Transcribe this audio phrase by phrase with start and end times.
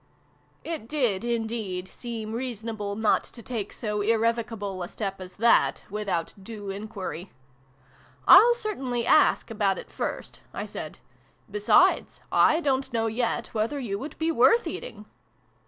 [0.63, 6.33] It did indeed seem reasonable not to take so irrevocable a step as that, without
[6.43, 7.31] due enquiry."
[8.27, 10.97] I'll certainly ask about it, first," I said."
[11.51, 15.05] Be sides, I don't know yet whether you would be worth eating